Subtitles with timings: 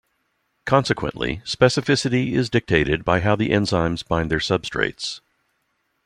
[0.65, 5.19] Consequently, specificity is dictated by how the enzymes bind their substrates.